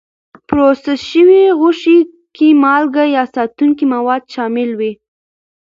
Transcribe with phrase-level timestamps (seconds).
[0.47, 1.97] پروسس شوې غوښې
[2.35, 4.91] کې مالکه یا ساتونکي مواد شامل وي.